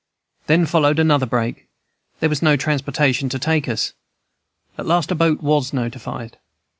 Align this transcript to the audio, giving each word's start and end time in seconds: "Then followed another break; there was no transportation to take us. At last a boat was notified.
"Then 0.47 0.65
followed 0.65 0.97
another 0.97 1.27
break; 1.27 1.67
there 2.21 2.27
was 2.29 2.41
no 2.41 2.55
transportation 2.57 3.29
to 3.29 3.37
take 3.37 3.69
us. 3.69 3.93
At 4.75 4.87
last 4.87 5.11
a 5.11 5.15
boat 5.15 5.43
was 5.43 5.73
notified. 5.73 6.37